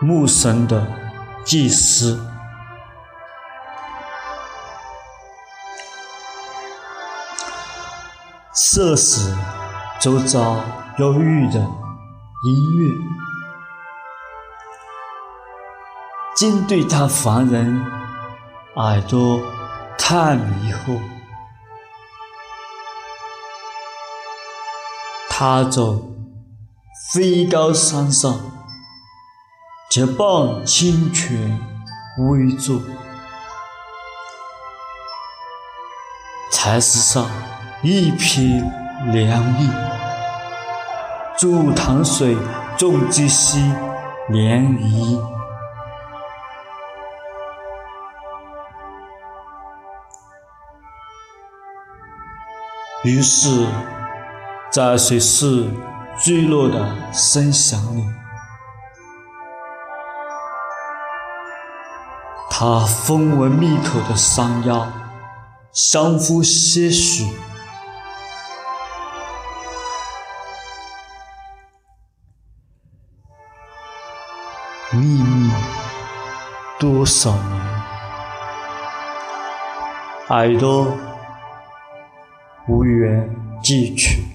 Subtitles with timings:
[0.00, 0.86] 牧神的
[1.46, 2.20] 祭司，
[8.52, 9.34] 射死
[9.98, 10.62] 周遭
[10.98, 11.58] 忧郁的
[12.44, 12.90] 音乐，
[16.34, 17.84] 竟对他凡人
[18.76, 19.40] 耳朵
[19.96, 20.98] 太迷惑。
[25.30, 26.02] 他走
[27.12, 28.38] 飞高山上。
[29.90, 31.60] 结伴清泉
[32.18, 32.80] 微坐，
[36.50, 37.30] 才石上
[37.80, 38.58] 一片
[39.12, 39.70] 凉意。
[41.38, 42.36] 煮糖水，
[42.76, 43.72] 重鸡兮
[44.30, 45.33] 鲢鱼。
[53.04, 53.66] 于是，
[54.70, 55.68] 在水势
[56.18, 58.02] 坠落的声响里。
[62.50, 64.88] 他分文密口的山腰，
[65.70, 67.26] 相互些许，
[74.92, 75.52] 秘密
[76.78, 77.60] 多少年，
[80.30, 80.86] 耳朵
[82.66, 83.28] 无缘
[83.62, 84.33] 寄去。